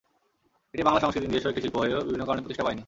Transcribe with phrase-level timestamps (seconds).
[0.73, 2.79] এটি বাংলা সংস্কৃতির নিজস্ব একটি শিল্প হয়েও বিভিন্ন কারণে প্রতিষ্ঠা পায়নি।